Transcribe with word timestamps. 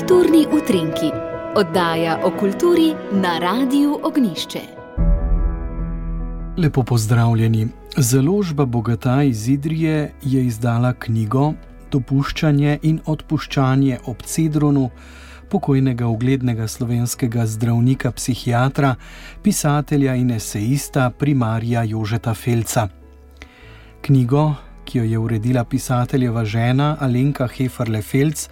Kulturni 0.00 0.46
utrinki, 0.52 1.10
oddaja 1.56 2.20
o 2.24 2.30
kulturi 2.30 2.94
na 3.12 3.38
Radiu 3.38 3.98
Ognišče. 4.02 4.60
Lepo 6.56 6.82
pozdravljeni. 6.82 7.68
Založba 7.96 8.64
Bogata 8.64 9.22
iz 9.22 9.48
Idrije 9.48 10.12
je 10.22 10.46
izdala 10.46 10.92
knjigo 10.92 11.52
Dopuščanje 11.92 12.78
in 12.82 13.00
odpuščanje 13.06 13.98
ob 14.06 14.22
Cedronu 14.22 14.88
pokojnega 15.50 16.06
uglednega 16.06 16.68
slovenskega 16.68 17.46
zdravnika, 17.46 18.12
psihiatra, 18.12 18.94
pisatelja 19.42 20.14
in 20.14 20.30
esejista 20.30 21.10
primarja 21.10 21.82
Jožeta 21.82 22.34
Felca. 22.34 22.88
Knjigo, 24.00 24.54
ki 24.84 24.98
jo 24.98 25.04
je 25.04 25.18
uredila 25.18 25.64
pisateljeva 25.64 26.44
žena 26.44 26.96
Alenka 27.00 27.48
Heferle 27.48 28.02
Felc, 28.02 28.48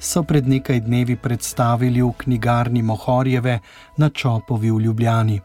so 0.00 0.22
pred 0.22 0.48
nekaj 0.48 0.80
dnevi 0.80 1.16
predstavili 1.16 2.02
v 2.02 2.12
knjigarni 2.18 2.82
Mohorjeve 2.82 3.58
na 3.96 4.08
Čopovi 4.08 4.70
v 4.70 4.80
Ljubljani. 4.80 5.40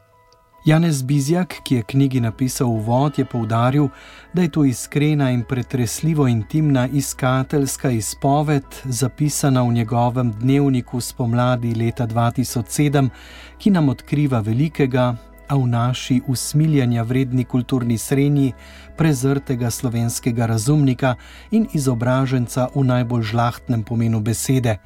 Janez 0.66 1.04
Bizjak, 1.04 1.54
ki 1.64 1.76
je 1.76 1.84
knjigi 1.84 2.20
napisal 2.20 2.68
uvod, 2.68 3.20
je 3.20 3.26
poudaril, 3.26 3.88
da 4.34 4.41
je 4.41 4.50
to 4.50 4.64
iskrena 4.66 5.30
in 5.31 5.44
pretresljivo 5.44 6.28
intimna 6.28 6.88
iskateljska 6.88 7.90
izpoved, 7.90 8.66
zapisana 8.84 9.62
v 9.62 9.73
njegovem 9.73 10.31
dnevniku 10.31 11.02
spomladi 11.02 11.76
leta 11.76 12.08
2007, 12.08 13.09
ki 13.58 13.72
nam 13.72 13.90
odkriva 13.90 14.40
velikega, 14.40 15.16
a 15.48 15.55
v 15.55 15.67
naši 15.67 16.22
usmiljanja 16.27 17.04
vredni 17.04 17.44
kulturni 17.44 17.98
srednji, 17.98 18.53
prezrtega 18.98 19.70
slovenskega 19.72 20.45
razumnika 20.45 21.16
in 21.52 21.67
izobraženca 21.73 22.70
v 22.76 22.84
najbolj 22.84 23.23
žlahtnem 23.23 23.84
pomenu 23.84 24.20
besede, 24.20 24.78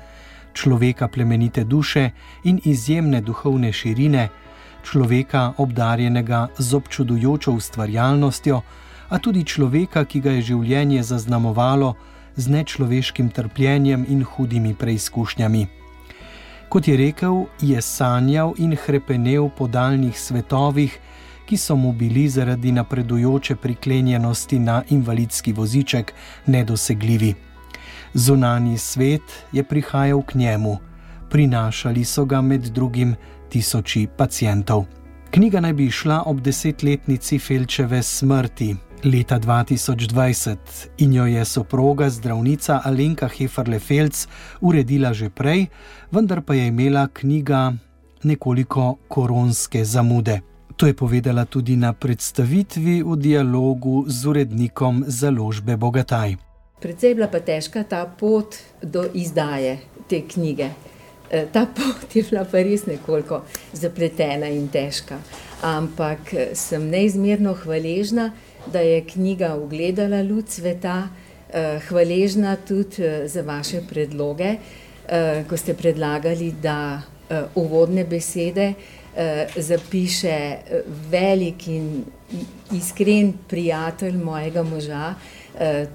človeka 0.54 1.08
plemenite 1.08 1.64
duše 1.64 2.12
in 2.44 2.60
izjemne 2.64 3.22
duhovne 3.22 3.74
širine 3.74 4.30
človeka 4.84 5.54
obdarjenega 5.58 6.48
z 6.58 6.74
občudujočo 6.74 7.52
ustvarjalnostjo, 7.52 8.62
a 9.10 9.18
tudi 9.18 9.44
človeka, 9.44 10.06
ki 10.06 10.22
ga 10.22 10.32
je 10.38 10.54
življenje 10.54 11.04
zaznamovalo 11.04 11.96
z 12.36 12.48
nečloveškim 12.48 13.30
trpljenjem 13.30 14.06
in 14.10 14.24
hudimi 14.24 14.74
preizkušnjami. 14.74 15.79
Kot 16.70 16.88
je 16.88 16.98
rekel, 16.98 17.46
je 17.62 17.82
sanjal 17.82 18.54
in 18.58 18.76
hrepenel 18.86 19.50
po 19.58 19.68
daljnih 19.68 20.20
svetovih, 20.20 21.00
ki 21.46 21.58
so 21.58 21.76
mu 21.76 21.92
bili 21.92 22.28
zaradi 22.30 22.72
napredujoče 22.72 23.56
priklenjenosti 23.56 24.60
na 24.60 24.84
invalidski 24.90 25.54
voziček 25.54 26.14
nedosegljivi. 26.46 27.34
Zunani 28.14 28.78
svet 28.78 29.22
je 29.52 29.64
prihajal 29.64 30.22
k 30.22 30.36
njemu, 30.36 30.78
prinašali 31.30 32.06
so 32.06 32.26
ga 32.26 32.42
med 32.42 32.62
drugim 32.62 33.16
tisoči 33.50 34.08
pacijentov. 34.18 34.86
Knjiga 35.32 35.60
naj 35.60 35.74
bi 35.74 35.86
išla 35.86 36.24
ob 36.26 36.42
desetletnici 36.42 37.40
Felčeve 37.40 38.04
smrti 38.04 38.76
leta 39.04 39.40
2020 39.40 40.58
in 40.98 41.14
jo 41.14 41.26
je 41.26 41.46
soproga 41.46 42.10
zdravnica 42.10 42.82
Alenka 42.84 43.28
Heferle 43.28 43.80
Felc 43.80 44.28
uredila 44.62 45.14
že 45.14 45.30
prej, 45.30 45.68
vendar 46.12 46.42
pa 46.42 46.54
je 46.54 46.68
imela 46.68 47.08
knjiga 47.14 47.74
nekoliko 48.24 48.98
koronske 49.08 49.86
zamude. 49.86 50.42
To 50.76 50.88
je 50.88 50.94
povedala 50.94 51.46
tudi 51.46 51.76
na 51.76 51.94
predstavitvi 51.94 53.04
v 53.04 53.16
dialogu 53.16 54.06
z 54.08 54.26
urednikom 54.26 55.04
založbe 55.08 55.78
Bogataj. 55.78 56.36
Predvsej 56.80 57.10
je 57.10 57.16
bila 57.16 57.28
pa 57.28 57.40
težka 57.40 57.84
ta 57.84 58.06
pot 58.06 58.56
do 58.82 59.04
izdaje 59.14 59.80
te 60.08 60.22
knjige. 60.28 60.70
Eh, 61.32 61.48
ta 61.52 61.66
pot 61.76 62.16
je 62.16 62.24
bila 62.24 62.46
pa 62.46 62.64
res 62.64 62.86
nekoliko 62.86 63.44
zapletena 63.74 64.48
in 64.48 64.68
težka. 64.68 65.20
Ampak 65.62 66.34
eh, 66.34 66.56
sem 66.56 66.88
neizmerno 66.88 67.54
hvaležna, 67.54 68.32
da 68.74 68.80
je 68.80 69.02
knjiga 69.06 69.56
ugledala 69.56 70.22
luč 70.24 70.46
sveta, 70.60 71.08
eh, 71.54 71.80
hvaležna 71.88 72.56
tudi 72.68 73.04
za 73.26 73.42
vaše 73.42 73.82
predloge, 73.90 74.56
ko 75.50 75.58
ste 75.58 75.74
predlagali, 75.74 76.52
da 76.62 77.02
uvodne 77.56 78.04
besede 78.06 78.74
zapiše 79.56 80.58
velik 81.10 81.68
in 81.68 82.04
iskren 82.78 83.34
prijatelj 83.48 84.18
mojega 84.18 84.64
moža, 84.64 85.16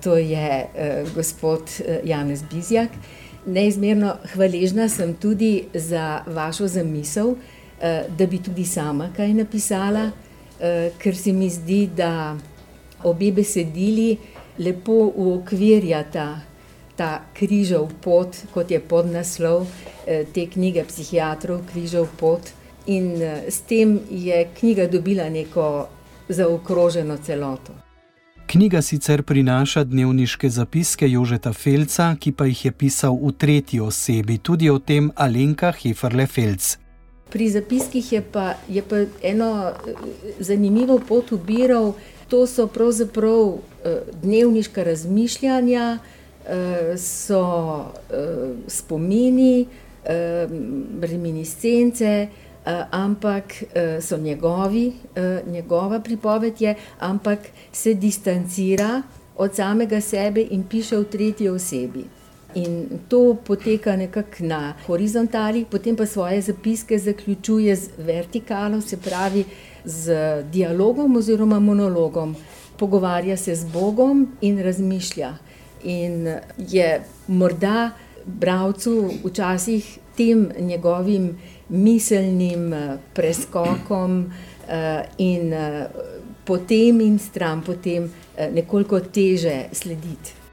to 0.02 0.16
je 0.16 0.66
gospod 1.14 1.70
Janez 2.04 2.42
Bizjak. 2.50 2.90
Neizmerno 3.46 4.16
hvaležna 4.32 4.88
sem 4.88 5.14
tudi 5.14 5.64
za 5.74 6.22
vašo 6.26 6.68
zamisel, 6.68 7.34
eh, 7.80 8.04
da 8.18 8.26
bi 8.26 8.38
tudi 8.42 8.64
sama 8.64 9.10
kaj 9.16 9.34
napisala, 9.34 10.10
eh, 10.60 10.90
ker 10.98 11.16
se 11.16 11.32
mi 11.32 11.50
zdi, 11.50 11.86
da 11.96 12.36
obe 13.04 13.32
besedili 13.32 14.16
lepo 14.58 15.12
uokvirjata 15.14 16.40
ta 16.96 17.10
križov 17.34 17.88
pot, 18.02 18.36
kot 18.54 18.70
je 18.70 18.80
podnaslov 18.80 19.66
eh, 20.06 20.26
te 20.34 20.46
knjige 20.46 20.84
Psihiatrov 20.88 21.64
Križov 21.72 22.06
pot. 22.20 22.52
In 22.86 23.16
s 23.48 23.64
tem 23.64 23.96
je 24.10 24.44
knjiga 24.58 24.86
dobila 24.86 25.28
neko 25.28 25.88
zaokroženo 26.28 27.16
celoto. 27.16 27.72
Knjiga 28.46 28.82
sicer 28.82 29.22
prinaša 29.22 29.84
dnevniške 29.84 30.48
zapiske 30.50 31.08
Jožeta 31.08 31.52
Felca, 31.52 32.16
ki 32.20 32.32
pa 32.32 32.44
jih 32.46 32.64
je 32.64 32.72
pisal 32.72 33.16
v 33.16 33.32
tretji 33.32 33.80
osebi, 33.80 34.38
tudi 34.38 34.70
o 34.70 34.78
tem 34.78 35.10
Alenka 35.16 35.72
Heferle 35.72 36.26
Felc. 36.26 36.76
Pri 37.32 37.48
zapiskih 37.50 38.12
je 38.12 38.20
pa, 38.22 38.54
je 38.68 38.82
pa 38.82 39.00
eno 39.22 39.72
eh, 39.72 39.94
zanimivo 40.38 41.00
pot 41.08 41.32
ubiral, 41.32 41.94
to 42.28 42.46
so 42.46 42.66
pravzaprav 42.66 43.54
eh, 43.84 43.96
dnevniška 44.22 44.82
razmišljanja, 44.82 45.98
eh, 46.48 46.96
so 46.98 47.84
spomini, 48.66 49.66
reminiscence. 51.00 52.28
Eh, 52.66 52.84
ampak 52.90 53.44
so 54.00 54.16
njegovi, 54.16 54.92
njegova 55.46 56.00
pripoved 56.00 56.60
je, 56.60 56.74
ampak 56.98 57.38
se 57.72 57.94
distancira 57.94 59.02
od 59.36 59.54
samega 59.54 60.00
sebe 60.00 60.46
in 60.50 60.64
piše 60.68 60.96
v 60.96 61.04
tretji 61.04 61.48
osebi. 61.48 62.04
In 62.54 63.00
to 63.08 63.36
poteka 63.46 63.96
nekako 63.96 64.44
na 64.44 64.74
horizontali, 64.86 65.64
potem 65.70 65.96
pa 65.96 66.06
svoje 66.06 66.40
zapiske 66.42 66.98
zaključuje 66.98 67.76
z 67.76 67.88
vertikalo, 67.98 68.80
se 68.80 68.96
pravi 68.96 69.44
z 69.84 70.14
dialogom 70.52 71.16
oziroma 71.16 71.60
monologom. 71.60 72.36
Pogovarja 72.78 73.36
se 73.36 73.54
z 73.54 73.64
Bogom 73.72 74.28
in 74.40 74.58
razmišlja. 74.58 75.34
In 75.84 76.28
je 76.58 77.02
morda 77.28 77.90
bralcu 78.26 79.10
včasih 79.24 79.98
tem 80.16 80.48
njegovim 80.58 81.38
miselnim 81.68 82.72
eh, 82.72 82.96
preskokom 83.14 84.32
eh, 84.68 85.02
in 85.18 85.52
eh, 85.52 85.86
potem 86.44 87.00
in 87.00 87.18
stran 87.18 87.62
potem 87.62 88.12
nekoliko 88.52 89.00
teže 89.00 89.64
slediti. 89.72 90.43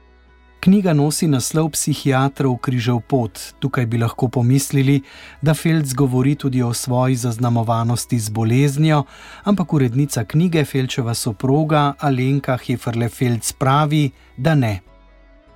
Knjiga 0.62 0.92
nosi 0.94 1.26
naslov 1.26 1.72
Psihiatrov 1.74 2.52
križev 2.62 3.00
pot. 3.10 3.38
Tukaj 3.58 3.86
bi 3.90 3.98
lahko 3.98 4.28
pomislili, 4.30 5.00
da 5.42 5.56
Felc 5.58 5.90
govori 5.98 6.36
tudi 6.38 6.62
o 6.62 6.70
svoji 6.74 7.16
zaznamovanosti 7.16 8.18
z 8.18 8.30
boleznijo, 8.30 9.02
ampak 9.44 9.72
urednica 9.74 10.24
knjige 10.24 10.64
Felčeva 10.64 11.14
soproga 11.14 11.94
Alenka 11.98 12.56
Heferle 12.66 13.08
Felc 13.08 13.52
pravi, 13.52 14.10
da 14.36 14.54
ne. 14.54 14.80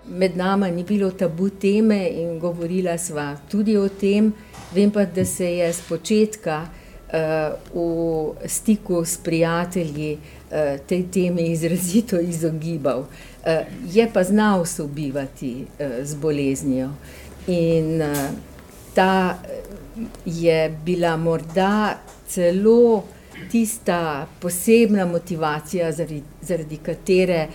Med 0.09 0.37
nami 0.37 0.71
ni 0.71 0.85
bilo 0.85 1.11
tabu 1.11 1.51
teme 1.51 2.09
in 2.09 2.41
govorila 2.43 2.99
sva 2.99 3.37
tudi 3.51 3.77
o 3.77 3.89
tem, 3.89 4.33
Vem 4.75 4.91
pa, 4.91 5.05
da 5.05 5.25
se 5.25 5.47
je 5.47 5.73
z 5.73 5.83
začetka 5.89 6.67
uh, 6.67 7.55
v 7.75 8.49
stiku 8.49 9.05
s 9.05 9.17
prijatelji 9.23 10.13
uh, 10.15 10.36
tej 10.87 11.03
temi 11.13 11.49
izrazito 11.51 12.21
izogibal. 12.21 13.01
Uh, 13.01 13.67
je 13.93 14.09
pa 14.13 14.23
znal 14.25 14.65
sobivati 14.65 15.67
uh, 15.67 15.87
z 16.03 16.15
boleznijo. 16.15 16.91
In 17.47 18.03
ta 18.95 19.39
je 20.25 20.79
bila 20.85 21.17
morda 21.17 21.99
celo 22.29 23.05
tista 23.51 24.27
posebna 24.41 25.07
motivacija, 25.07 25.93
zaradi, 25.93 26.23
zaradi 26.43 26.77
katere 26.77 27.49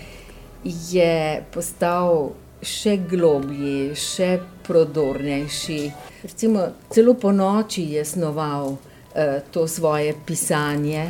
je 0.64 1.44
postal 1.54 2.32
še 2.62 2.98
globlji, 3.10 3.96
še 3.98 4.38
prodornejši. 4.68 5.80
Recimo, 6.24 6.68
celo 6.94 7.16
po 7.18 7.32
noči 7.34 7.88
je 7.96 8.06
snoval 8.06 8.76
uh, 8.76 8.80
to 9.52 9.68
svoje 9.68 10.14
pisanje, 10.26 11.10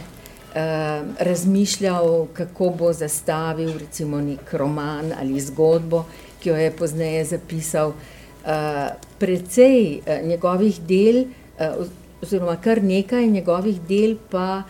razmišljal, 1.19 2.27
kako 2.33 2.69
bo 2.69 2.94
zastavil 2.94 3.77
recimo 3.80 4.21
nek 4.21 4.53
roman 4.53 5.13
ali 5.19 5.39
zgodbo, 5.39 6.06
ki 6.39 6.50
jo 6.50 6.56
je 6.56 6.71
pozneje 6.71 7.25
zapisal. 7.25 7.94
precej 9.19 10.01
njegovih 10.24 10.81
del, 10.81 11.25
oziroma 12.24 12.56
kar 12.62 12.83
nekaj 12.83 13.27
njegovih 13.27 13.81
del, 13.81 14.15
pa 14.30 14.63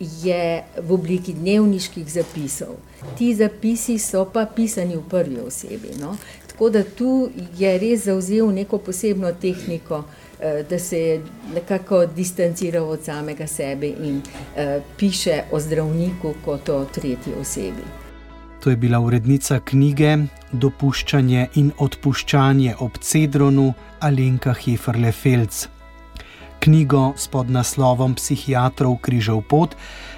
je 0.00 0.62
v 0.80 0.92
obliki 0.92 1.32
dnevniških 1.32 2.08
zapisov. 2.12 2.76
Ti 3.18 3.34
zapisi 3.34 3.98
so 3.98 4.24
pa 4.32 4.46
pisani 4.46 4.96
v 4.96 5.02
prvi 5.08 5.40
osebi. 5.40 5.94
No? 6.00 6.16
Tako 6.46 6.70
da 6.70 6.82
tu 6.84 7.30
je 7.58 7.78
res 7.78 8.04
zauzel 8.04 8.50
neko 8.52 8.78
posebno 8.78 9.32
tehniko, 9.32 10.04
da 10.70 10.78
se 10.78 10.98
je 10.98 11.20
nekako 11.54 12.06
distanciral 12.06 12.88
od 12.88 13.04
samega 13.04 13.46
sebe 13.46 13.88
in 13.88 14.20
piše 14.96 15.42
o 15.52 15.60
zdravniku 15.60 16.34
kot 16.44 16.68
o 16.68 16.84
tretji 16.84 17.34
osebi. 17.40 17.84
To 18.60 18.70
je 18.70 18.76
bila 18.76 19.00
urednica 19.00 19.60
knjige 19.64 20.16
Dopuščanje 20.52 21.48
in 21.54 21.72
odpuščanje 21.78 22.74
ob 22.80 22.98
Cedronu 23.00 23.72
Alenka 24.00 24.54
Heferle-Felc. 24.54 25.77
Knjigo 26.58 27.14
s 27.16 27.28
podnaslovom 27.30 28.14
Psihiatrov 28.18 28.98
križev 28.98 29.42
pot 29.46 29.76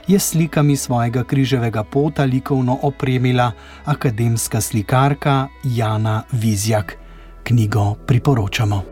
je 0.09 0.19
slikami 0.19 0.77
svojega 0.77 1.25
križevega 1.25 1.85
pota 1.85 2.25
likovno 2.25 2.79
opremila 2.83 3.53
akademska 3.85 4.61
slikarka 4.61 5.49
Jana 5.65 6.23
Vizjak. 6.33 6.97
Knjigo 7.45 7.95
priporočamo. 8.07 8.83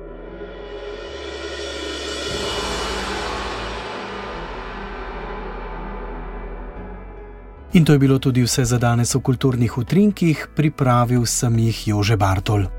In 7.72 7.84
to 7.84 7.92
je 7.92 7.98
bilo 7.98 8.18
tudi 8.18 8.42
vse 8.42 8.64
za 8.64 8.78
danes 8.78 9.14
v 9.14 9.20
kulturnih 9.20 9.78
utrinkih, 9.78 10.48
pripravil 10.56 11.26
sem 11.26 11.58
jih 11.58 11.88
Jože 11.88 12.16
Bartol. 12.16 12.77